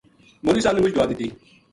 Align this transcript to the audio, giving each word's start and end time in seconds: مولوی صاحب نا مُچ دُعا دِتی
مولوی 0.43 0.63
صاحب 0.65 0.75
نا 0.75 0.81
مُچ 0.83 0.93
دُعا 0.95 1.05
دِتی 1.09 1.27